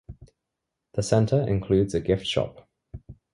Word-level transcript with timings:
The 0.93 1.03
Center 1.03 1.41
includes 1.47 1.93
a 1.93 1.99
gift 2.01 2.25
shop. 2.25 2.67